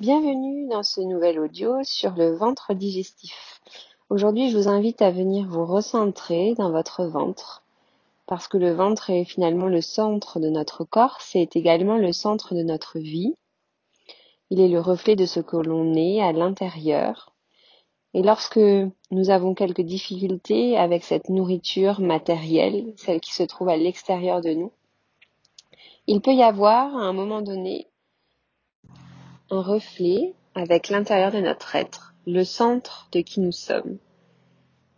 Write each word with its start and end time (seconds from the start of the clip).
Bienvenue 0.00 0.66
dans 0.66 0.82
ce 0.82 1.02
nouvel 1.02 1.38
audio 1.38 1.74
sur 1.82 2.12
le 2.12 2.34
ventre 2.34 2.72
digestif. 2.72 3.60
Aujourd'hui, 4.08 4.50
je 4.50 4.56
vous 4.56 4.66
invite 4.66 5.02
à 5.02 5.10
venir 5.10 5.46
vous 5.46 5.66
recentrer 5.66 6.54
dans 6.54 6.70
votre 6.70 7.04
ventre 7.04 7.62
parce 8.26 8.48
que 8.48 8.56
le 8.56 8.72
ventre 8.72 9.10
est 9.10 9.26
finalement 9.26 9.66
le 9.66 9.82
centre 9.82 10.40
de 10.40 10.48
notre 10.48 10.84
corps, 10.84 11.18
c'est 11.20 11.54
également 11.54 11.98
le 11.98 12.14
centre 12.14 12.54
de 12.54 12.62
notre 12.62 12.98
vie. 12.98 13.34
Il 14.48 14.58
est 14.58 14.70
le 14.70 14.80
reflet 14.80 15.16
de 15.16 15.26
ce 15.26 15.40
que 15.40 15.58
l'on 15.58 15.92
est 15.92 16.22
à 16.22 16.32
l'intérieur. 16.32 17.34
Et 18.14 18.22
lorsque 18.22 18.60
nous 19.10 19.28
avons 19.28 19.52
quelques 19.52 19.82
difficultés 19.82 20.78
avec 20.78 21.04
cette 21.04 21.28
nourriture 21.28 22.00
matérielle, 22.00 22.94
celle 22.96 23.20
qui 23.20 23.34
se 23.34 23.42
trouve 23.42 23.68
à 23.68 23.76
l'extérieur 23.76 24.40
de 24.40 24.54
nous, 24.54 24.72
il 26.06 26.22
peut 26.22 26.32
y 26.32 26.42
avoir 26.42 26.96
à 26.96 27.02
un 27.02 27.12
moment 27.12 27.42
donné 27.42 27.89
un 29.50 29.62
reflet 29.62 30.34
avec 30.54 30.88
l'intérieur 30.88 31.32
de 31.32 31.40
notre 31.40 31.74
être, 31.76 32.14
le 32.26 32.44
centre 32.44 33.08
de 33.12 33.20
qui 33.20 33.40
nous 33.40 33.52
sommes. 33.52 33.98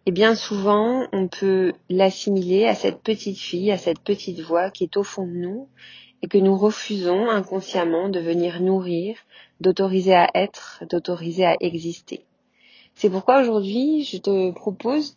Et 0.04 0.10
bien 0.10 0.34
souvent, 0.34 1.06
on 1.12 1.28
peut 1.28 1.72
l'assimiler 1.88 2.66
à 2.66 2.74
cette 2.74 3.02
petite 3.02 3.38
fille, 3.38 3.70
à 3.70 3.78
cette 3.78 4.00
petite 4.00 4.40
voix 4.40 4.70
qui 4.70 4.84
est 4.84 4.96
au 4.96 5.04
fond 5.04 5.26
de 5.26 5.32
nous 5.32 5.68
et 6.22 6.28
que 6.28 6.38
nous 6.38 6.56
refusons 6.56 7.28
inconsciemment 7.28 8.08
de 8.08 8.20
venir 8.20 8.60
nourrir, 8.60 9.16
d'autoriser 9.60 10.14
à 10.14 10.28
être, 10.34 10.84
d'autoriser 10.90 11.44
à 11.44 11.56
exister. 11.60 12.24
C'est 12.94 13.10
pourquoi 13.10 13.40
aujourd'hui, 13.40 14.04
je 14.04 14.18
te 14.18 14.50
propose 14.52 15.16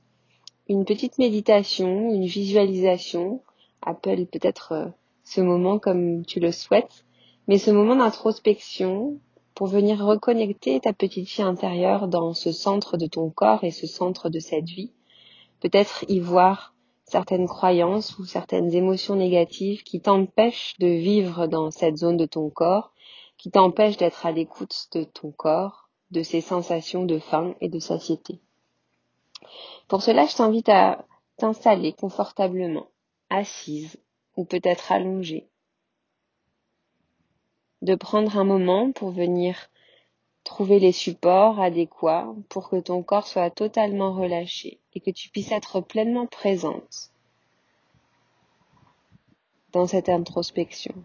une 0.68 0.86
petite 0.86 1.18
méditation, 1.18 2.12
une 2.12 2.26
visualisation, 2.26 3.42
appelle 3.82 4.26
peut-être 4.28 4.72
euh, 4.72 4.86
ce 5.24 5.42
moment 5.42 5.78
comme 5.78 6.26
tu 6.26 6.40
le 6.40 6.52
souhaites, 6.52 7.06
mais 7.48 7.58
ce 7.58 7.72
moment 7.72 7.96
d'introspection 7.96 9.20
pour 9.56 9.68
venir 9.68 10.06
reconnecter 10.06 10.82
ta 10.82 10.92
petite 10.92 11.30
fille 11.30 11.44
intérieure 11.44 12.10
dans 12.10 12.34
ce 12.34 12.52
centre 12.52 12.98
de 12.98 13.08
ton 13.08 13.30
corps 13.30 13.64
et 13.64 13.72
ce 13.72 13.88
centre 13.88 14.30
de 14.30 14.40
cette 14.40 14.66
vie. 14.66 14.92
Peut-être 15.62 16.04
y 16.10 16.20
voir 16.20 16.76
certaines 17.06 17.48
croyances 17.48 18.20
ou 18.20 18.26
certaines 18.26 18.74
émotions 18.74 19.16
négatives 19.16 19.84
qui 19.84 20.02
t'empêchent 20.02 20.78
de 20.80 20.88
vivre 20.88 21.48
dans 21.48 21.72
cette 21.72 21.96
zone 21.98 22.18
de 22.18 22.26
ton 22.26 22.50
corps, 22.50 22.92
qui 23.38 23.50
t'empêchent 23.50 23.98
d'être 23.98 24.26
à 24.26 24.32
l'écoute 24.34 24.88
de 24.92 25.06
ton 25.06 25.32
corps, 25.32 25.90
de 26.12 26.22
ses 26.22 26.42
sensations 26.42 27.06
de 27.06 27.18
faim 27.18 27.56
et 27.62 27.70
de 27.70 27.80
satiété. 27.80 28.42
Pour 29.88 30.02
cela, 30.02 30.26
je 30.26 30.36
t'invite 30.36 30.70
à 30.70 31.06
t'installer 31.38 31.94
confortablement, 31.94 32.88
assise 33.30 33.98
ou 34.36 34.44
peut-être 34.44 34.92
allongée 34.92 35.48
de 37.86 37.94
prendre 37.94 38.36
un 38.40 38.44
moment 38.44 38.92
pour 38.92 39.12
venir 39.12 39.70
trouver 40.44 40.80
les 40.80 40.92
supports 40.92 41.60
adéquats 41.60 42.34
pour 42.50 42.70
que 42.70 42.78
ton 42.78 43.04
corps 43.04 43.28
soit 43.28 43.52
totalement 43.52 44.12
relâché 44.12 44.80
et 44.94 45.00
que 45.00 45.12
tu 45.12 45.30
puisses 45.30 45.52
être 45.52 45.82
pleinement 45.82 46.26
présente 46.26 47.12
dans 49.72 49.86
cette 49.86 50.10
introspection. 50.10 50.96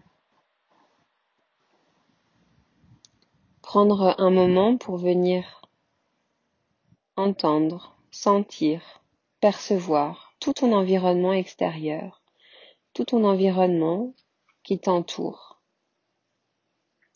Prendre 3.61 4.15
un 4.17 4.31
moment 4.31 4.75
pour 4.77 4.97
venir 4.97 5.61
entendre, 7.15 7.95
sentir, 8.09 9.03
percevoir 9.39 10.33
tout 10.39 10.53
ton 10.53 10.73
environnement 10.73 11.33
extérieur, 11.33 12.23
tout 12.95 13.05
ton 13.05 13.23
environnement 13.23 14.13
qui 14.63 14.79
t'entoure 14.79 15.50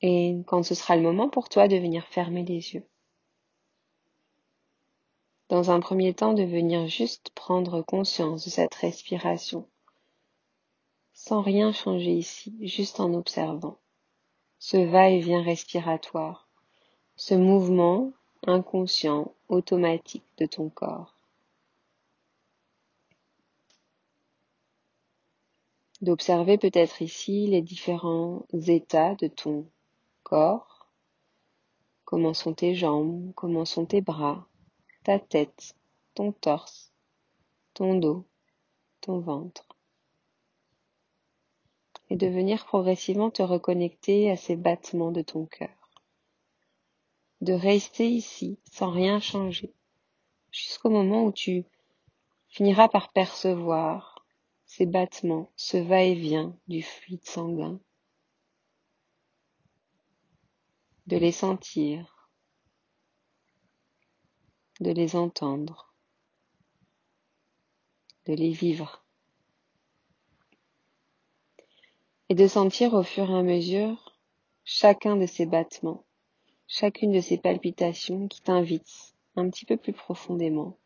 et 0.01 0.37
quand 0.47 0.63
ce 0.63 0.75
sera 0.75 0.95
le 0.95 1.01
moment 1.01 1.29
pour 1.29 1.49
toi 1.49 1.67
de 1.67 1.77
venir 1.77 2.05
fermer 2.07 2.43
les 2.43 2.73
yeux. 2.73 2.85
Dans 5.49 5.71
un 5.71 5.79
premier 5.79 6.13
temps, 6.13 6.33
de 6.33 6.43
venir 6.43 6.87
juste 6.87 7.29
prendre 7.35 7.81
conscience 7.81 8.45
de 8.45 8.49
cette 8.49 8.75
respiration, 8.75 9.67
sans 11.13 11.41
rien 11.41 11.71
changer 11.71 12.11
ici, 12.11 12.55
juste 12.61 12.99
en 12.99 13.13
observant 13.13 13.77
ce 14.59 14.77
va-et-vient 14.77 15.43
respiratoire, 15.43 16.47
ce 17.17 17.35
mouvement 17.35 18.13
inconscient, 18.47 19.33
automatique 19.47 20.25
de 20.37 20.47
ton 20.47 20.69
corps. 20.69 21.13
D'observer 26.01 26.57
peut-être 26.57 27.01
ici 27.01 27.47
les 27.47 27.61
différents 27.61 28.45
états 28.53 29.13
de 29.15 29.27
ton 29.27 29.67
corps, 30.25 30.89
comment 32.03 32.33
sont 32.33 32.55
tes 32.55 32.73
jambes, 32.73 33.31
comment 33.35 33.63
sont 33.63 33.85
tes 33.85 34.01
bras, 34.01 34.47
ta 35.03 35.19
tête, 35.19 35.75
ton 36.15 36.31
torse, 36.31 36.91
ton 37.75 37.93
dos, 37.93 38.25
ton 39.01 39.19
ventre? 39.19 39.67
Et 42.09 42.15
de 42.15 42.25
venir 42.25 42.65
progressivement 42.65 43.29
te 43.29 43.43
reconnecter 43.43 44.31
à 44.31 44.35
ces 44.35 44.55
battements 44.55 45.11
de 45.11 45.21
ton 45.21 45.45
cœur. 45.45 45.91
De 47.41 47.53
rester 47.53 48.09
ici 48.09 48.57
sans 48.71 48.89
rien 48.89 49.19
changer. 49.19 49.73
Jusqu'au 50.51 50.89
moment 50.89 51.25
où 51.25 51.31
tu 51.31 51.65
finiras 52.47 52.87
par 52.87 53.11
percevoir 53.11 54.25
ces 54.65 54.87
battements, 54.87 55.51
ce 55.55 55.77
va-et-vient 55.77 56.55
du 56.67 56.81
fluide 56.81 57.25
sanguin 57.25 57.79
de 61.07 61.17
les 61.17 61.31
sentir, 61.31 62.31
de 64.79 64.91
les 64.91 65.15
entendre, 65.15 65.93
de 68.25 68.33
les 68.33 68.49
vivre 68.49 69.05
et 72.29 72.33
de 72.33 72.47
sentir 72.47 72.95
au 72.95 73.03
fur 73.03 73.29
et 73.29 73.37
à 73.37 73.43
mesure 73.43 74.17
chacun 74.63 75.15
de 75.15 75.27
ces 75.27 75.45
battements, 75.45 76.03
chacune 76.67 77.11
de 77.11 77.21
ces 77.21 77.37
palpitations 77.37 78.27
qui 78.27 78.41
t'invitent 78.41 79.13
un 79.35 79.47
petit 79.51 79.65
peu 79.65 79.77
plus 79.77 79.93
profondément 79.93 80.79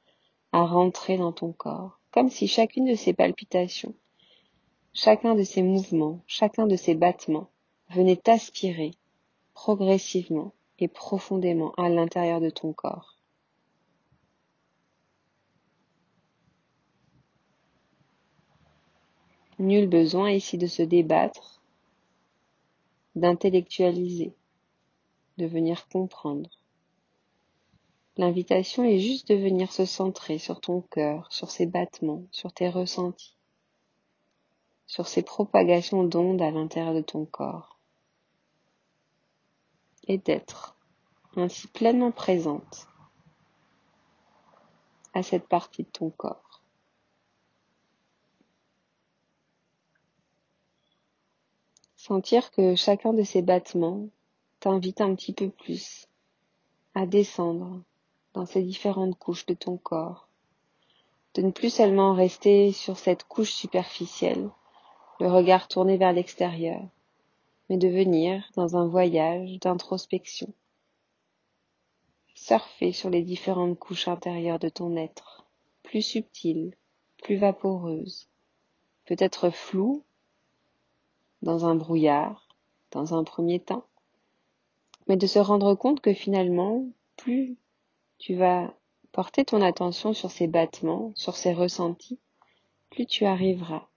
à 0.51 0.65
rentrer 0.65 1.17
dans 1.17 1.31
ton 1.31 1.53
corps, 1.53 2.01
comme 2.11 2.29
si 2.29 2.49
chacune 2.49 2.91
de 2.91 2.95
ces 2.95 3.13
palpitations, 3.13 3.95
chacun 4.91 5.33
de 5.35 5.43
ces 5.43 5.63
mouvements, 5.63 6.21
chacun 6.27 6.67
de 6.67 6.75
ces 6.75 6.95
battements 6.95 7.49
venait 7.89 8.17
t'aspirer 8.17 8.98
progressivement 9.53 10.53
et 10.79 10.87
profondément 10.87 11.73
à 11.77 11.89
l'intérieur 11.89 12.39
de 12.41 12.49
ton 12.49 12.73
corps. 12.73 13.17
Nul 19.59 19.89
besoin 19.89 20.31
ici 20.31 20.57
de 20.57 20.67
se 20.67 20.81
débattre, 20.81 21.61
d'intellectualiser, 23.15 24.33
de 25.37 25.45
venir 25.45 25.89
comprendre. 25.89 26.49
L'invitation 28.15 28.85
est 28.85 28.99
juste 28.99 29.27
de 29.27 29.35
venir 29.35 29.71
se 29.73 29.85
centrer 29.85 30.37
sur 30.37 30.61
ton 30.61 30.81
cœur, 30.81 31.27
sur 31.31 31.51
ses 31.51 31.65
battements, 31.65 32.23
sur 32.31 32.53
tes 32.53 32.69
ressentis, 32.69 33.35
sur 34.87 35.07
ces 35.07 35.23
propagations 35.23 36.03
d'ondes 36.03 36.41
à 36.41 36.51
l'intérieur 36.51 36.93
de 36.93 37.01
ton 37.01 37.25
corps 37.25 37.78
et 40.09 40.17
d'être 40.17 40.75
ainsi 41.37 41.67
pleinement 41.67 42.11
présente 42.11 42.87
à 45.13 45.23
cette 45.23 45.47
partie 45.47 45.83
de 45.83 45.89
ton 45.89 46.09
corps. 46.09 46.61
Sentir 51.95 52.49
que 52.51 52.75
chacun 52.75 53.13
de 53.13 53.23
ces 53.23 53.43
battements 53.43 54.07
t'invite 54.59 54.99
un 54.99 55.13
petit 55.13 55.33
peu 55.33 55.49
plus 55.49 56.07
à 56.95 57.05
descendre 57.05 57.83
dans 58.33 58.47
ces 58.47 58.63
différentes 58.63 59.17
couches 59.17 59.45
de 59.45 59.53
ton 59.53 59.77
corps, 59.77 60.27
de 61.35 61.43
ne 61.43 61.51
plus 61.51 61.71
seulement 61.71 62.15
rester 62.15 62.71
sur 62.71 62.97
cette 62.97 63.25
couche 63.25 63.51
superficielle, 63.51 64.49
le 65.19 65.31
regard 65.31 65.67
tourné 65.67 65.97
vers 65.97 66.13
l'extérieur, 66.13 66.81
mais 67.69 67.77
de 67.77 67.87
venir 67.87 68.49
dans 68.55 68.75
un 68.75 68.87
voyage 68.87 69.59
d'introspection. 69.59 70.51
Surfer 72.33 72.91
sur 72.91 73.09
les 73.09 73.21
différentes 73.21 73.77
couches 73.77 74.07
intérieures 74.07 74.59
de 74.59 74.69
ton 74.69 74.95
être, 74.95 75.45
plus 75.83 76.01
subtiles, 76.01 76.75
plus 77.21 77.37
vaporeuses, 77.37 78.27
peut-être 79.05 79.49
floues, 79.49 80.03
dans 81.41 81.65
un 81.65 81.75
brouillard, 81.75 82.47
dans 82.91 83.13
un 83.13 83.23
premier 83.23 83.59
temps, 83.59 83.85
mais 85.07 85.17
de 85.17 85.27
se 85.27 85.39
rendre 85.39 85.75
compte 85.75 86.01
que 86.01 86.13
finalement, 86.13 86.85
plus 87.17 87.57
tu 88.17 88.35
vas 88.35 88.73
porter 89.11 89.45
ton 89.45 89.61
attention 89.61 90.13
sur 90.13 90.31
ces 90.31 90.47
battements, 90.47 91.11
sur 91.15 91.35
ces 91.35 91.53
ressentis, 91.53 92.19
plus 92.89 93.05
tu 93.05 93.25
arriveras 93.25 93.87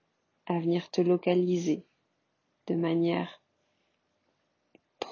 à 0.45 0.59
venir 0.59 0.89
te 0.89 1.01
localiser 1.01 1.85
de 2.67 2.75
manière 2.75 3.42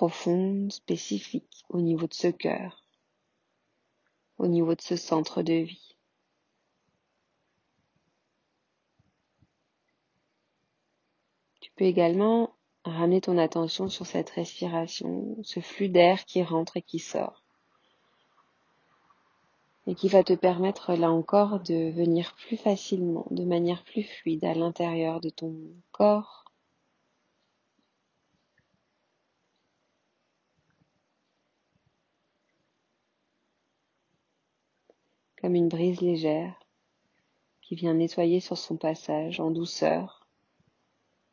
profonde, 0.02 0.72
spécifique 0.72 1.64
au 1.70 1.80
niveau 1.80 2.08
de 2.08 2.14
ce 2.16 2.28
cœur, 2.28 2.84
au 4.40 4.48
niveau 4.48 4.74
de 4.74 4.82
ce 4.82 4.96
centre 4.96 5.44
de 5.44 5.54
vie. 5.54 5.96
Tu 11.60 11.70
peux 11.76 11.86
également 11.86 12.56
ramener 12.84 13.22
ton 13.22 13.38
attention 13.38 13.90
sur 13.90 14.08
cette 14.08 14.32
respiration, 14.32 15.38
ce 15.44 15.60
flux 15.60 15.90
d'air 15.90 16.26
qui 16.26 16.42
rentre 16.42 16.78
et 16.78 16.82
qui 16.82 16.98
sort. 16.98 17.44
Et 19.86 19.94
qui 19.94 20.08
va 20.08 20.24
te 20.24 20.34
permettre 20.34 20.96
là 20.96 21.12
encore 21.12 21.60
de 21.60 21.92
venir 21.92 22.34
plus 22.34 22.58
facilement, 22.58 23.28
de 23.30 23.46
manière 23.46 23.84
plus 23.84 24.02
fluide 24.02 24.46
à 24.46 24.56
l'intérieur 24.56 25.22
de 25.22 25.30
ton 25.30 25.56
corps. 25.92 26.41
Comme 35.42 35.56
une 35.56 35.70
brise 35.70 36.02
légère 36.02 36.60
qui 37.62 37.74
vient 37.74 37.96
nettoyer 37.96 38.40
sur 38.40 38.60
son 38.60 38.78
passage 38.78 39.40
en 39.40 39.50
douceur 39.50 40.28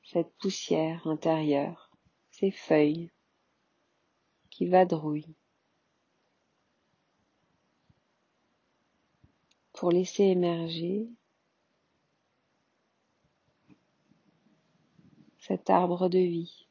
cette 0.02 0.32
poussière 0.38 1.06
intérieure, 1.06 1.90
ces 2.30 2.50
feuilles 2.50 3.10
qui 4.48 4.64
vadrouillent, 4.64 5.36
pour 9.74 9.92
laisser 9.92 10.24
émerger 10.24 11.10
cet 15.38 15.68
arbre 15.68 16.08
de 16.08 16.18
vie, 16.18 16.66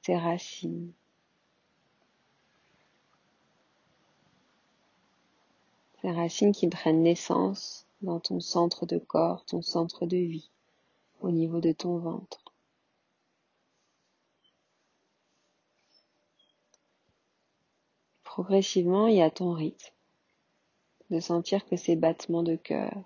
ses 0.00 0.16
racines. 0.16 0.94
Racines 6.12 6.52
qui 6.52 6.68
prennent 6.68 7.02
naissance 7.02 7.86
dans 8.02 8.20
ton 8.20 8.40
centre 8.40 8.86
de 8.86 8.98
corps, 8.98 9.44
ton 9.44 9.62
centre 9.62 10.06
de 10.06 10.16
vie, 10.16 10.50
au 11.20 11.30
niveau 11.30 11.60
de 11.60 11.72
ton 11.72 11.98
ventre. 11.98 12.48
progressivement 18.38 19.08
et 19.08 19.20
à 19.20 19.30
ton 19.32 19.52
rythme, 19.52 19.92
de 21.10 21.18
sentir 21.18 21.66
que 21.66 21.74
ces 21.74 21.96
battements 21.96 22.44
de 22.44 22.54
cœur, 22.54 23.02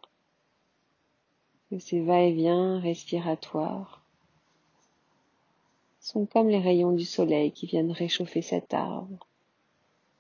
que 1.71 1.79
ces 1.79 2.03
va-et-vient 2.03 2.79
respiratoires 2.81 4.05
sont 6.01 6.27
comme 6.27 6.51
les 6.51 6.59
rayons 6.59 6.93
du 6.93 7.07
soleil 7.07 7.51
qui 7.51 7.65
viennent 7.65 7.93
réchauffer 7.93 8.43
cet 8.43 8.75
arbre 8.75 9.27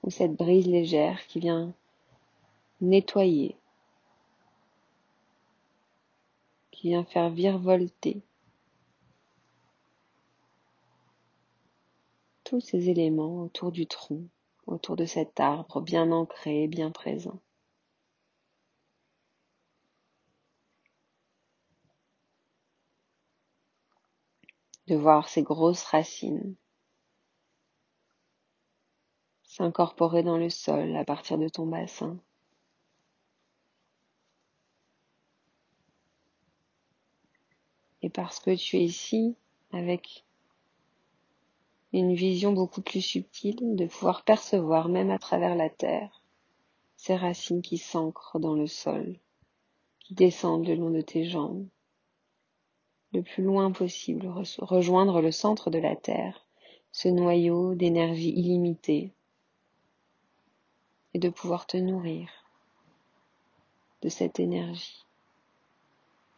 ou 0.02 0.08
cette 0.08 0.32
brise 0.34 0.66
légère 0.66 1.26
qui 1.26 1.40
vient 1.40 1.74
nettoyer, 2.82 3.56
qui 6.72 6.88
vient 6.88 7.04
faire 7.04 7.30
virevolter 7.30 8.20
tous 12.44 12.60
ces 12.60 12.90
éléments 12.90 13.42
autour 13.42 13.72
du 13.72 13.86
tronc 13.86 14.26
autour 14.66 14.96
de 14.96 15.06
cet 15.06 15.40
arbre 15.40 15.80
bien 15.80 16.10
ancré, 16.12 16.66
bien 16.66 16.90
présent. 16.90 17.40
De 24.88 24.96
voir 24.96 25.28
ces 25.28 25.42
grosses 25.42 25.84
racines 25.84 26.56
s'incorporer 29.44 30.22
dans 30.22 30.38
le 30.38 30.48
sol 30.48 30.96
à 30.96 31.04
partir 31.04 31.36
de 31.38 31.48
ton 31.48 31.66
bassin. 31.66 32.18
Et 38.02 38.10
parce 38.10 38.40
que 38.40 38.54
tu 38.54 38.76
es 38.76 38.84
ici 38.84 39.36
avec 39.72 40.24
une 41.92 42.14
vision 42.14 42.52
beaucoup 42.52 42.82
plus 42.82 43.02
subtile 43.02 43.76
de 43.76 43.86
pouvoir 43.86 44.24
percevoir 44.24 44.88
même 44.88 45.10
à 45.10 45.18
travers 45.18 45.54
la 45.54 45.70
terre 45.70 46.22
ces 46.96 47.16
racines 47.16 47.62
qui 47.62 47.78
s'ancrent 47.78 48.38
dans 48.38 48.54
le 48.54 48.68
sol, 48.68 49.18
qui 49.98 50.14
descendent 50.14 50.68
le 50.68 50.76
long 50.76 50.90
de 50.90 51.00
tes 51.00 51.24
jambes, 51.24 51.66
le 53.12 53.22
plus 53.22 53.42
loin 53.42 53.72
possible, 53.72 54.32
rejoindre 54.58 55.20
le 55.20 55.32
centre 55.32 55.68
de 55.68 55.78
la 55.78 55.96
terre, 55.96 56.46
ce 56.92 57.08
noyau 57.08 57.74
d'énergie 57.74 58.30
illimitée, 58.30 59.12
et 61.12 61.18
de 61.18 61.28
pouvoir 61.28 61.66
te 61.66 61.76
nourrir 61.76 62.28
de 64.02 64.08
cette 64.08 64.38
énergie, 64.38 65.04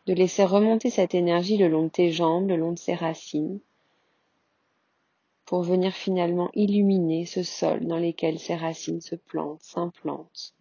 de 0.06 0.12
laisser 0.12 0.44
remonter 0.44 0.90
cette 0.90 1.14
énergie 1.14 1.56
le 1.56 1.68
long 1.68 1.84
de 1.84 1.88
tes 1.88 2.10
jambes, 2.10 2.48
le 2.48 2.56
long 2.56 2.72
de 2.72 2.78
ces 2.78 2.94
racines, 2.94 3.60
pour 5.44 5.62
venir 5.62 5.92
finalement 5.92 6.50
illuminer 6.54 7.26
ce 7.26 7.42
sol 7.42 7.86
dans 7.86 7.98
lequel 7.98 8.38
ces 8.38 8.54
racines 8.54 9.00
se 9.00 9.14
plantent, 9.14 9.62
s'implantent. 9.62 10.54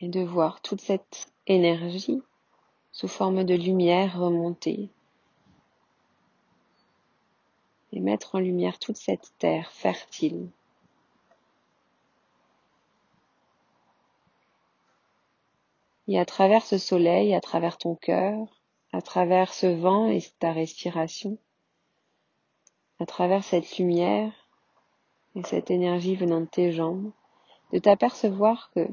Et 0.00 0.08
de 0.08 0.20
voir 0.20 0.60
toute 0.60 0.80
cette 0.80 1.32
énergie 1.46 2.20
sous 2.92 3.08
forme 3.08 3.44
de 3.44 3.54
lumière 3.54 4.18
remonter 4.18 4.90
et 7.92 8.00
mettre 8.00 8.34
en 8.34 8.40
lumière 8.40 8.78
toute 8.78 8.96
cette 8.96 9.32
terre 9.38 9.70
fertile 9.70 10.48
Et 16.06 16.18
à 16.18 16.24
travers 16.26 16.64
ce 16.64 16.76
soleil, 16.76 17.34
à 17.34 17.40
travers 17.40 17.78
ton 17.78 17.94
cœur, 17.94 18.60
à 18.92 19.00
travers 19.00 19.54
ce 19.54 19.66
vent 19.66 20.08
et 20.08 20.20
ta 20.38 20.52
respiration, 20.52 21.38
à 23.00 23.06
travers 23.06 23.42
cette 23.42 23.78
lumière 23.78 24.32
et 25.34 25.42
cette 25.42 25.70
énergie 25.70 26.14
venant 26.14 26.42
de 26.42 26.46
tes 26.46 26.72
jambes, 26.72 27.10
de 27.72 27.78
t'apercevoir 27.78 28.70
que 28.74 28.86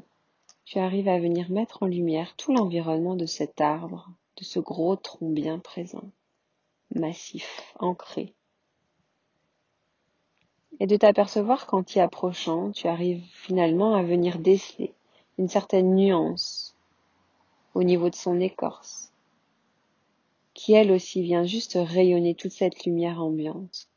tu 0.65 0.79
arrives 0.79 1.09
à 1.09 1.19
venir 1.19 1.51
mettre 1.51 1.83
en 1.83 1.85
lumière 1.85 2.35
tout 2.37 2.53
l'environnement 2.53 3.15
de 3.15 3.25
cet 3.25 3.59
arbre, 3.59 4.09
de 4.37 4.43
ce 4.45 4.59
gros 4.59 4.95
tronc 4.95 5.29
bien 5.29 5.59
présent, 5.59 6.09
massif, 6.95 7.73
ancré. 7.79 8.33
Et 10.79 10.87
de 10.87 10.95
t'apercevoir 10.95 11.67
qu'en 11.67 11.83
t'y 11.83 11.99
approchant, 11.99 12.71
tu 12.71 12.87
arrives 12.87 13.23
finalement 13.33 13.95
à 13.95 14.01
venir 14.01 14.39
déceler 14.39 14.93
une 15.37 15.49
certaine 15.49 15.93
nuance 15.93 16.70
au 17.73 17.83
niveau 17.83 18.09
de 18.09 18.15
son 18.15 18.39
écorce, 18.39 19.11
qui 20.53 20.73
elle 20.73 20.91
aussi 20.91 21.21
vient 21.21 21.45
juste 21.45 21.77
rayonner 21.79 22.35
toute 22.35 22.51
cette 22.51 22.85
lumière 22.85 23.21
ambiante. 23.21 23.87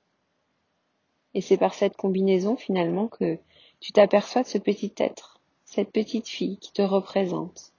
Et 1.34 1.40
c'est 1.40 1.56
par 1.56 1.74
cette 1.74 1.96
combinaison 1.96 2.56
finalement 2.56 3.08
que 3.08 3.38
tu 3.80 3.92
t'aperçois 3.92 4.42
de 4.42 4.48
ce 4.48 4.58
petit 4.58 4.92
être, 4.98 5.40
cette 5.64 5.90
petite 5.90 6.28
fille 6.28 6.58
qui 6.58 6.72
te 6.72 6.82
représente, 6.82 7.72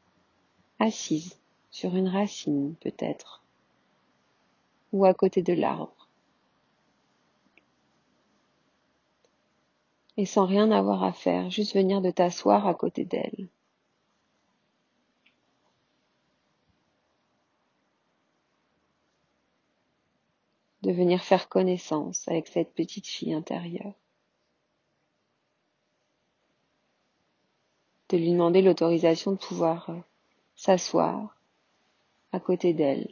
assise 0.80 1.40
sur 1.72 1.96
une 1.96 2.10
racine 2.10 2.76
peut-être, 2.82 3.42
ou 4.92 5.06
à 5.06 5.14
côté 5.14 5.42
de 5.42 5.54
l'arbre. 5.54 6.10
Et 10.18 10.26
sans 10.26 10.46
rien 10.46 10.72
avoir 10.72 11.04
à 11.04 11.12
faire, 11.12 11.50
juste 11.50 11.76
venir 11.76 12.02
de 12.02 12.12
t'asseoir 12.12 12.68
à 12.68 12.74
côté 12.74 13.04
d'elle. 13.04 13.48
De 20.86 20.92
venir 20.92 21.24
faire 21.24 21.50
connaissance 21.50 22.28
avec 22.28 22.48
cette 22.48 22.74
petite 22.76 23.08
fille 23.08 23.34
intérieure. 23.34 23.94
De 28.10 28.18
lui 28.18 28.32
demander 28.32 28.62
l'autorisation 28.62 29.32
de 29.32 29.38
pouvoir 29.38 29.90
euh, 29.90 30.00
s'asseoir 30.56 31.36
à 32.32 32.40
côté 32.40 32.74
d'elle, 32.74 33.12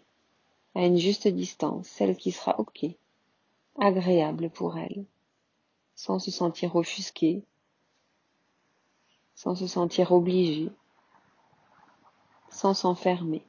à 0.76 0.86
une 0.86 0.98
juste 0.98 1.28
distance, 1.28 1.88
celle 1.88 2.16
qui 2.16 2.32
sera 2.32 2.60
ok, 2.60 2.86
agréable 3.80 4.52
pour 4.52 4.78
elle, 4.78 5.06
sans 5.96 6.20
se 6.20 6.30
sentir 6.30 6.76
offusquée, 6.76 7.44
sans 9.34 9.56
se 9.56 9.66
sentir 9.66 10.12
obligée, 10.12 10.70
sans 12.50 12.76
s'enfermer. 12.76 13.44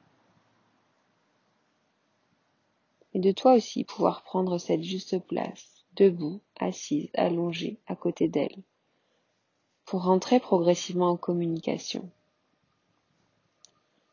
Et 3.15 3.19
de 3.19 3.31
toi 3.31 3.53
aussi 3.53 3.85
pouvoir 3.85 4.23
prendre 4.23 4.57
cette 4.57 4.83
juste 4.83 5.19
place, 5.19 5.85
debout, 5.95 6.41
assise, 6.59 7.09
allongée, 7.13 7.79
à 7.87 7.95
côté 7.95 8.27
d'elle, 8.27 8.57
pour 9.85 10.03
rentrer 10.03 10.41
progressivement 10.41 11.11
en 11.11 11.15
communication, 11.15 12.09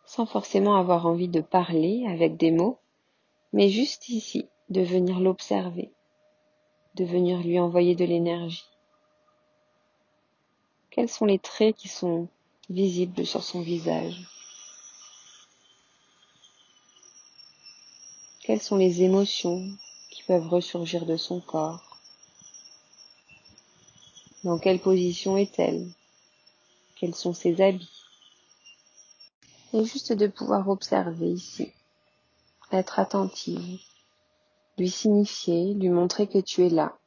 sans 0.07 0.25
forcément 0.25 0.77
avoir 0.77 1.07
envie 1.07 1.27
de 1.27 1.41
parler 1.41 2.07
avec 2.07 2.37
des 2.37 2.53
mots, 2.53 2.79
mais 3.53 3.71
juste 3.71 4.09
ici, 4.09 4.47
de 4.69 4.83
venir 4.83 5.19
l'observer, 5.19 5.91
de 6.95 7.05
venir 7.05 7.43
lui 7.43 7.59
envoyer 7.59 7.97
de 7.97 8.05
l'énergie. 8.05 8.71
Quels 10.91 11.09
sont 11.09 11.27
les 11.27 11.41
traits 11.41 11.75
qui 11.75 11.89
sont 11.89 12.29
visibles 12.71 13.27
sur 13.27 13.43
son 13.43 13.63
visage? 13.63 14.42
Quelles 18.45 18.61
sont 18.61 18.77
les 18.77 19.03
émotions 19.03 19.69
qui 20.11 20.25
peuvent 20.25 20.49
ressurgir 20.49 21.07
de 21.07 21.17
son 21.17 21.41
corps? 21.41 22.01
Dans 24.43 24.59
quelle 24.59 24.81
position 24.81 25.37
est-elle? 25.37 25.87
Quels 26.97 27.15
sont 27.15 27.35
ses 27.35 27.63
habits? 27.63 28.03
Et 29.73 29.85
juste 29.85 30.13
de 30.13 30.27
pouvoir 30.27 30.69
observer 30.69 31.31
ici, 31.31 31.73
être 32.73 32.99
attentive, 32.99 33.81
lui 34.77 34.91
signifier, 34.91 35.75
lui 35.75 35.89
montrer 35.89 36.27
que 36.27 36.41
tu 36.41 36.67
es 36.67 36.69
là, 36.69 36.99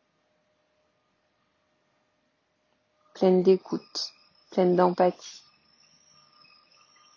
pleine 3.13 3.43
d'écoute, 3.43 4.13
pleine 4.51 4.77
d'empathie, 4.77 5.43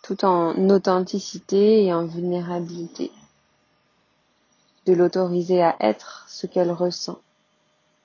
tout 0.03 0.25
en 0.25 0.69
authenticité 0.69 1.85
et 1.85 1.93
en 1.93 2.05
vulnérabilité 2.05 3.13
de 4.89 4.95
l'autoriser 4.95 5.61
à 5.61 5.75
être 5.81 6.25
ce 6.27 6.47
qu'elle 6.47 6.71
ressent, 6.71 7.21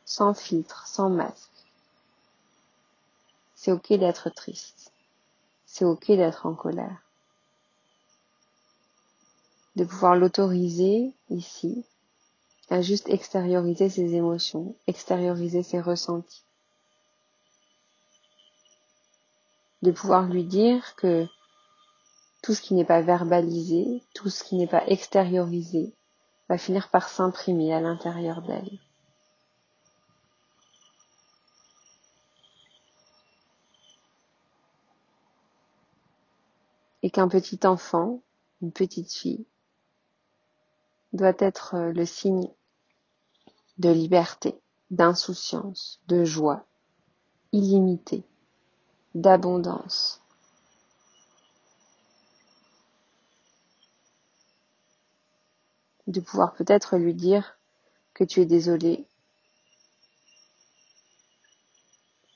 sans 0.04 0.34
filtre, 0.34 0.86
sans 0.86 1.08
masque. 1.08 1.50
C'est 3.54 3.72
ok 3.72 3.94
d'être 3.94 4.28
triste, 4.28 4.92
c'est 5.64 5.86
ok 5.86 6.08
d'être 6.08 6.44
en 6.44 6.52
colère. 6.54 6.98
De 9.76 9.84
pouvoir 9.84 10.14
l'autoriser 10.14 11.14
ici 11.30 11.86
à 12.68 12.82
juste 12.82 13.08
extérioriser 13.08 13.88
ses 13.88 14.14
émotions, 14.14 14.76
extérioriser 14.86 15.62
ses 15.62 15.80
ressentis. 15.80 16.44
De 19.80 19.90
pouvoir 19.90 20.26
lui 20.26 20.44
dire 20.44 20.96
que 20.96 21.26
tout 22.42 22.52
ce 22.52 22.60
qui 22.60 22.74
n'est 22.74 22.84
pas 22.84 23.00
verbalisé, 23.00 24.02
tout 24.14 24.28
ce 24.28 24.44
qui 24.44 24.56
n'est 24.56 24.66
pas 24.66 24.86
extériorisé, 24.86 25.94
va 26.48 26.58
finir 26.58 26.90
par 26.90 27.08
s'imprimer 27.08 27.72
à 27.72 27.80
l'intérieur 27.80 28.42
d'elle. 28.42 28.78
Et 37.02 37.10
qu'un 37.10 37.28
petit 37.28 37.60
enfant, 37.66 38.22
une 38.62 38.72
petite 38.72 39.12
fille, 39.12 39.46
doit 41.12 41.34
être 41.38 41.76
le 41.76 42.06
signe 42.06 42.48
de 43.78 43.90
liberté, 43.90 44.58
d'insouciance, 44.90 46.00
de 46.08 46.24
joie, 46.24 46.64
illimitée, 47.52 48.24
d'abondance, 49.14 50.23
de 56.06 56.20
pouvoir 56.20 56.54
peut-être 56.54 56.96
lui 56.96 57.14
dire 57.14 57.58
que 58.12 58.24
tu 58.24 58.40
es 58.40 58.46
désolé 58.46 59.06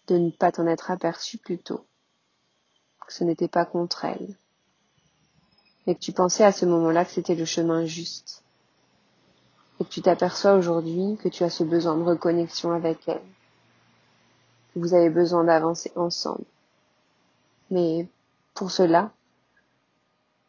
de 0.08 0.16
ne 0.16 0.30
pas 0.30 0.50
t'en 0.52 0.66
être 0.66 0.90
aperçu 0.90 1.36
plus 1.38 1.58
tôt, 1.58 1.84
que 3.06 3.12
ce 3.12 3.24
n'était 3.24 3.48
pas 3.48 3.66
contre 3.66 4.04
elle, 4.06 4.36
et 5.86 5.94
que 5.94 6.00
tu 6.00 6.12
pensais 6.12 6.44
à 6.44 6.52
ce 6.52 6.64
moment-là 6.64 7.04
que 7.04 7.10
c'était 7.10 7.34
le 7.34 7.44
chemin 7.44 7.84
juste, 7.84 8.42
et 9.80 9.84
que 9.84 9.90
tu 9.90 10.00
t'aperçois 10.00 10.54
aujourd'hui 10.54 11.18
que 11.22 11.28
tu 11.28 11.44
as 11.44 11.50
ce 11.50 11.62
besoin 11.62 11.96
de 11.96 12.02
reconnexion 12.02 12.72
avec 12.72 13.06
elle, 13.06 13.22
que 14.72 14.78
vous 14.78 14.94
avez 14.94 15.10
besoin 15.10 15.44
d'avancer 15.44 15.92
ensemble. 15.94 16.44
Mais 17.70 18.08
pour 18.54 18.70
cela, 18.70 19.12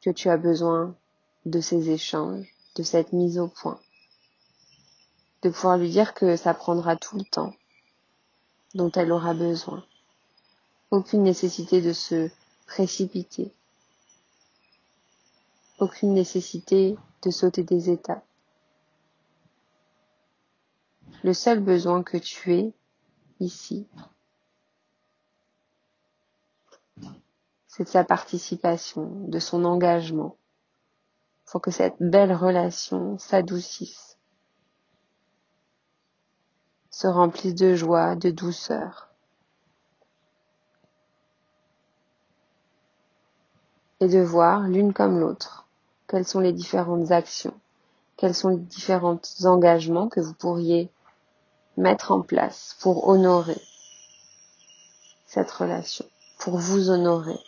que 0.01 0.09
tu 0.09 0.29
as 0.29 0.37
besoin 0.37 0.95
de 1.45 1.59
ces 1.59 1.89
échanges, 1.89 2.53
de 2.75 2.83
cette 2.83 3.13
mise 3.13 3.39
au 3.39 3.47
point, 3.47 3.79
de 5.41 5.49
pouvoir 5.49 5.77
lui 5.77 5.89
dire 5.89 6.13
que 6.13 6.35
ça 6.35 6.53
prendra 6.53 6.95
tout 6.95 7.17
le 7.17 7.23
temps 7.23 7.53
dont 8.73 8.91
elle 8.91 9.11
aura 9.11 9.33
besoin. 9.33 9.83
Aucune 10.91 11.23
nécessité 11.23 11.81
de 11.81 11.93
se 11.93 12.29
précipiter, 12.67 13.51
aucune 15.79 16.13
nécessité 16.13 16.97
de 17.21 17.31
sauter 17.31 17.63
des 17.63 17.89
étapes. 17.89 18.25
Le 21.23 21.33
seul 21.33 21.59
besoin 21.59 22.03
que 22.03 22.17
tu 22.17 22.53
es 22.53 22.73
ici, 23.39 23.87
c'est 27.67 27.83
de 27.83 27.89
sa 27.89 28.03
participation, 28.03 29.09
de 29.27 29.39
son 29.39 29.63
engagement, 29.65 30.35
pour 31.49 31.61
que 31.61 31.71
cette 31.71 31.95
belle 31.99 32.33
relation 32.33 33.17
s'adoucisse, 33.17 34.17
se 36.91 37.07
remplisse 37.07 37.55
de 37.55 37.75
joie, 37.75 38.15
de 38.15 38.29
douceur. 38.29 39.07
Et 43.99 44.07
de 44.07 44.19
voir 44.19 44.61
l'une 44.61 44.93
comme 44.93 45.19
l'autre 45.19 45.65
quelles 46.07 46.25
sont 46.25 46.39
les 46.39 46.53
différentes 46.53 47.11
actions, 47.11 47.53
quels 48.17 48.33
sont 48.33 48.49
les 48.49 48.57
différents 48.57 49.19
engagements 49.43 50.07
que 50.07 50.19
vous 50.19 50.33
pourriez 50.33 50.89
mettre 51.77 52.11
en 52.11 52.21
place 52.21 52.75
pour 52.81 53.07
honorer 53.07 53.61
cette 55.27 55.51
relation, 55.51 56.05
pour 56.39 56.57
vous 56.57 56.89
honorer 56.89 57.39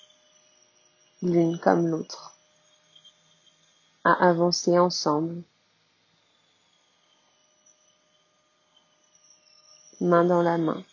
l'une 1.24 1.58
comme 1.60 1.88
l'autre 1.88 2.38
à 4.03 4.13
avancer 4.29 4.79
ensemble, 4.79 5.43
main 10.00 10.25
dans 10.25 10.41
la 10.41 10.58
main. 10.58 10.84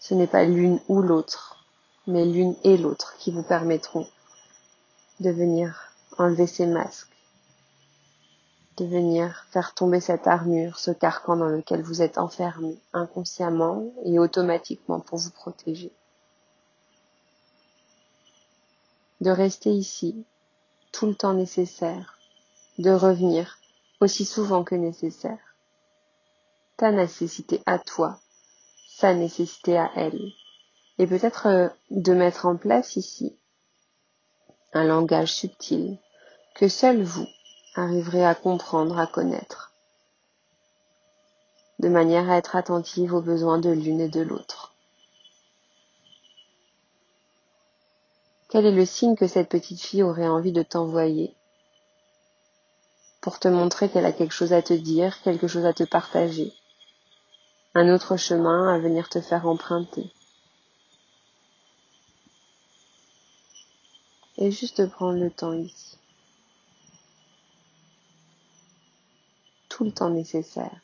Ce 0.00 0.14
n'est 0.14 0.26
pas 0.26 0.44
l'une 0.44 0.80
ou 0.88 1.02
l'autre, 1.02 1.62
mais 2.06 2.24
l'une 2.24 2.56
et 2.64 2.78
l'autre 2.78 3.14
qui 3.18 3.30
vous 3.30 3.42
permettront 3.42 4.08
de 5.20 5.30
venir 5.30 5.92
enlever 6.16 6.46
ces 6.46 6.66
masques, 6.66 7.14
de 8.78 8.86
venir 8.86 9.46
faire 9.50 9.74
tomber 9.74 10.00
cette 10.00 10.26
armure, 10.26 10.78
ce 10.78 10.90
carcan 10.90 11.36
dans 11.36 11.48
lequel 11.48 11.82
vous 11.82 12.00
êtes 12.00 12.16
enfermé 12.16 12.78
inconsciemment 12.94 13.84
et 14.04 14.18
automatiquement 14.18 15.00
pour 15.00 15.18
vous 15.18 15.30
protéger. 15.30 15.92
De 19.20 19.30
rester 19.30 19.70
ici 19.70 20.24
tout 20.92 21.06
le 21.06 21.14
temps 21.14 21.34
nécessaire, 21.34 22.18
de 22.78 22.90
revenir 22.90 23.58
aussi 24.00 24.24
souvent 24.24 24.64
que 24.64 24.74
nécessaire. 24.74 25.38
Ta 26.76 26.92
nécessité 26.92 27.60
à 27.66 27.78
toi, 27.78 28.20
sa 28.88 29.14
nécessité 29.14 29.76
à 29.76 29.90
elle. 29.96 30.32
Et 30.98 31.06
peut-être 31.06 31.46
euh, 31.46 31.68
de 31.90 32.12
mettre 32.12 32.46
en 32.46 32.56
place 32.56 32.96
ici 32.96 33.36
un 34.72 34.84
langage 34.84 35.32
subtil 35.32 35.98
que 36.54 36.68
seul 36.68 37.02
vous 37.02 37.26
arriverez 37.74 38.24
à 38.24 38.34
comprendre, 38.34 38.98
à 38.98 39.06
connaître, 39.06 39.72
de 41.78 41.88
manière 41.88 42.28
à 42.28 42.36
être 42.36 42.56
attentive 42.56 43.14
aux 43.14 43.22
besoins 43.22 43.58
de 43.58 43.70
l'une 43.70 44.00
et 44.00 44.08
de 44.08 44.20
l'autre. 44.20 44.67
Quel 48.48 48.64
est 48.64 48.72
le 48.72 48.86
signe 48.86 49.14
que 49.14 49.26
cette 49.26 49.50
petite 49.50 49.82
fille 49.82 50.02
aurait 50.02 50.26
envie 50.26 50.52
de 50.52 50.62
t'envoyer? 50.62 51.34
Pour 53.20 53.38
te 53.38 53.48
montrer 53.48 53.90
qu'elle 53.90 54.06
a 54.06 54.12
quelque 54.12 54.32
chose 54.32 54.54
à 54.54 54.62
te 54.62 54.72
dire, 54.72 55.20
quelque 55.20 55.48
chose 55.48 55.66
à 55.66 55.74
te 55.74 55.84
partager, 55.84 56.54
un 57.74 57.92
autre 57.92 58.16
chemin 58.16 58.74
à 58.74 58.78
venir 58.78 59.10
te 59.10 59.20
faire 59.20 59.46
emprunter. 59.46 60.10
Et 64.38 64.50
juste 64.50 64.88
prendre 64.88 65.18
le 65.18 65.30
temps 65.30 65.52
ici. 65.52 65.98
Tout 69.68 69.84
le 69.84 69.92
temps 69.92 70.08
nécessaire. 70.08 70.80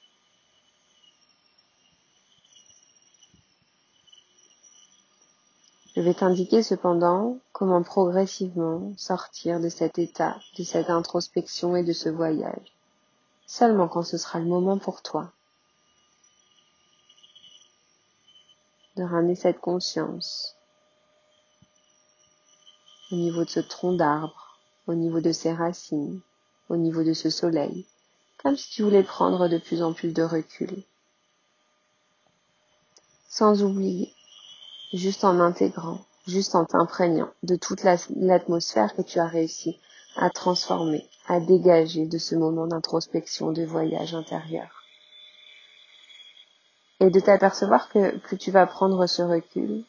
Je 5.97 6.01
vais 6.03 6.15
t'indiquer 6.15 6.63
cependant 6.63 7.39
comment 7.55 7.85
progressivement 7.85 8.93
sortir 8.97 9.61
de 9.61 9.69
cet 9.69 10.01
état, 10.01 10.41
de 10.59 10.65
cette 10.65 10.91
introspection 10.91 11.77
et 11.77 11.85
de 11.85 11.93
ce 11.93 12.09
voyage, 12.09 12.75
seulement 13.47 13.87
quand 13.87 14.03
ce 14.03 14.19
sera 14.19 14.41
le 14.41 14.47
moment 14.47 14.77
pour 14.77 15.03
toi 15.03 15.31
de 18.97 19.05
ramener 19.05 19.37
cette 19.37 19.61
conscience 19.61 20.57
au 23.13 23.15
niveau 23.15 23.45
de 23.45 23.51
ce 23.51 23.61
tronc 23.61 23.93
d'arbre, 23.93 24.59
au 24.89 24.95
niveau 24.95 25.21
de 25.21 25.31
ses 25.31 25.53
racines, 25.53 26.21
au 26.69 26.77
niveau 26.77 27.05
de 27.05 27.13
ce 27.13 27.31
soleil, 27.31 27.87
comme 28.43 28.57
si 28.57 28.69
tu 28.71 28.83
voulais 28.83 29.05
prendre 29.05 29.47
de 29.47 29.59
plus 29.59 29.81
en 29.81 29.93
plus 29.93 30.13
de 30.13 30.25
recul. 30.25 30.83
Sans 33.29 33.63
oublier, 33.63 34.13
juste 34.93 35.23
en 35.23 35.39
intégrant, 35.39 36.05
juste 36.27 36.55
en 36.55 36.65
t'imprégnant 36.65 37.31
de 37.43 37.57
toute 37.57 37.83
l'atmosphère 37.83 38.95
que 38.95 39.03
tu 39.03 39.19
as 39.19 39.27
réussi 39.27 39.79
à 40.17 40.31
transformer, 40.31 41.09
à 41.27 41.41
dégager 41.41 42.07
de 42.07 42.19
ce 42.19 42.35
moment 42.35 42.67
d'introspection, 42.67 43.53
de 43.53 43.65
voyage 43.65 44.15
intérieur. 44.15 44.85
Et 47.01 47.11
de 47.11 47.21
t'apercevoir 47.21 47.89
que 47.89 48.17
plus 48.19 48.39
tu 48.39 48.51
vas 48.51 48.67
prendre 48.67 49.07
ce 49.07 49.23
recul, 49.23 49.85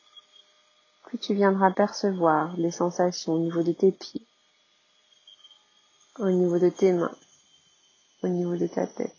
plus 1.03 1.19
tu 1.19 1.33
viendras 1.33 1.71
percevoir 1.71 2.55
les 2.57 2.71
sensations 2.71 3.33
au 3.33 3.39
niveau 3.39 3.63
de 3.63 3.71
tes 3.71 3.91
pieds, 3.91 4.25
au 6.17 6.29
niveau 6.31 6.57
de 6.57 6.69
tes 6.69 6.91
mains, 6.91 7.15
au 8.23 8.27
niveau 8.27 8.57
de 8.57 8.67
ta 8.67 8.87
tête, 8.87 9.15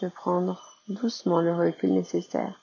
de 0.00 0.08
prendre 0.08 0.78
doucement 0.88 1.40
le 1.40 1.54
recul 1.54 1.92
nécessaire 1.92 2.59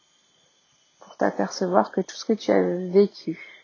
t'apercevoir 1.17 1.91
que 1.91 2.01
tout 2.01 2.15
ce 2.15 2.25
que 2.25 2.33
tu 2.33 2.51
as 2.51 2.61
vécu 2.61 3.57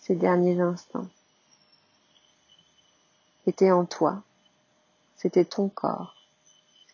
ces 0.00 0.16
derniers 0.16 0.60
instants 0.60 1.06
était 3.46 3.70
en 3.70 3.84
toi, 3.84 4.22
c'était 5.16 5.44
ton 5.44 5.68
corps, 5.68 6.16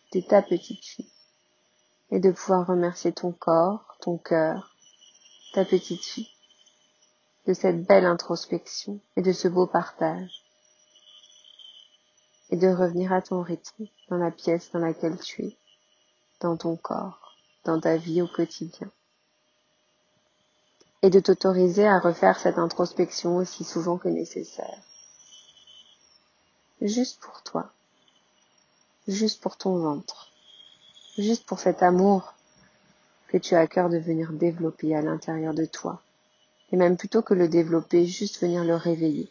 c'était 0.05 0.27
ta 0.27 0.41
petite 0.41 0.85
fille, 0.85 1.11
et 2.11 2.19
de 2.19 2.31
pouvoir 2.31 2.67
remercier 2.67 3.11
ton 3.11 3.31
corps, 3.31 3.97
ton 4.01 4.17
cœur, 4.17 4.75
ta 5.53 5.65
petite 5.65 6.03
fille, 6.03 6.29
de 7.47 7.53
cette 7.53 7.83
belle 7.83 8.05
introspection 8.05 8.99
et 9.15 9.21
de 9.21 9.31
ce 9.31 9.47
beau 9.47 9.65
partage, 9.65 10.43
et 12.51 12.57
de 12.57 12.67
revenir 12.67 13.11
à 13.11 13.21
ton 13.21 13.41
rythme 13.41 13.87
dans 14.09 14.17
la 14.17 14.31
pièce 14.31 14.71
dans 14.71 14.79
laquelle 14.79 15.19
tu 15.19 15.45
es, 15.45 15.57
dans 16.41 16.57
ton 16.57 16.77
corps, 16.77 17.28
dans 17.69 17.79
ta 17.79 17.97
vie 17.97 18.21
au 18.21 18.27
quotidien. 18.27 18.89
Et 21.03 21.09
de 21.09 21.19
t'autoriser 21.19 21.87
à 21.87 21.99
refaire 21.99 22.39
cette 22.39 22.57
introspection 22.57 23.37
aussi 23.37 23.63
souvent 23.63 23.97
que 23.97 24.09
nécessaire. 24.09 24.81
Juste 26.81 27.19
pour 27.19 27.43
toi. 27.43 27.71
Juste 29.07 29.41
pour 29.41 29.55
ton 29.55 29.77
ventre. 29.77 30.31
Juste 31.17 31.45
pour 31.45 31.59
cet 31.59 31.83
amour 31.83 32.33
que 33.27 33.37
tu 33.37 33.53
as 33.53 33.59
à 33.59 33.67
cœur 33.67 33.89
de 33.89 33.97
venir 33.97 34.31
développer 34.33 34.95
à 34.95 35.01
l'intérieur 35.01 35.53
de 35.53 35.65
toi. 35.65 36.01
Et 36.71 36.75
même 36.75 36.97
plutôt 36.97 37.21
que 37.21 37.35
le 37.35 37.47
développer, 37.47 38.07
juste 38.07 38.41
venir 38.41 38.63
le 38.63 38.75
réveiller. 38.75 39.29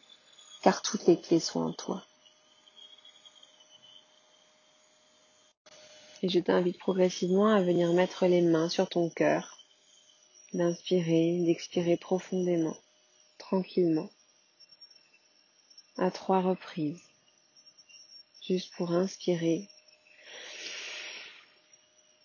Car 0.62 0.80
toutes 0.82 1.06
les 1.06 1.20
clés 1.20 1.40
sont 1.40 1.60
en 1.60 1.72
toi. 1.72 2.04
Et 6.22 6.28
je 6.28 6.40
t'invite 6.40 6.78
progressivement 6.78 7.46
à 7.46 7.62
venir 7.62 7.92
mettre 7.92 8.26
les 8.26 8.42
mains 8.42 8.68
sur 8.68 8.88
ton 8.88 9.08
cœur, 9.08 9.58
d'inspirer, 10.52 11.44
d'expirer 11.44 11.96
profondément, 11.96 12.76
tranquillement, 13.38 14.10
à 15.96 16.10
trois 16.10 16.40
reprises, 16.40 17.00
juste 18.46 18.74
pour 18.74 18.92
inspirer, 18.92 19.68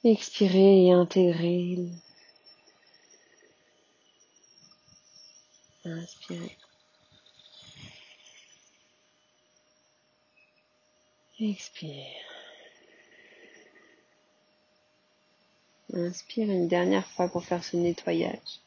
expirer 0.04 0.88
et 0.88 0.92
intégrer, 0.92 1.78
inspirer. 5.86 6.58
Expire. 11.40 12.33
Inspire 15.96 16.50
une 16.50 16.68
dernière 16.68 17.06
fois 17.06 17.28
pour 17.30 17.44
faire 17.44 17.64
ce 17.64 17.78
nettoyage. 17.78 18.60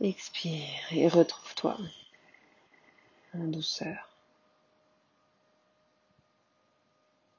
Expire 0.00 0.92
et 0.92 1.06
retrouve-toi 1.08 1.76
en 3.34 3.44
douceur. 3.44 4.07